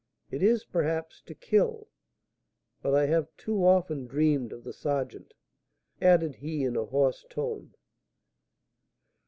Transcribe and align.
It 0.31 0.41
is, 0.41 0.63
perhaps, 0.65 1.21
to 1.27 1.35
kill; 1.35 1.87
but 2.81 2.95
I 2.95 3.05
have 3.05 3.27
too 3.37 3.63
often 3.63 4.07
dreamed 4.07 4.51
of 4.51 4.63
the 4.63 4.73
sergeant," 4.73 5.35
added 6.01 6.37
he, 6.37 6.63
in 6.63 6.75
a 6.75 6.85
hoarse 6.85 7.23
tone. 7.29 7.75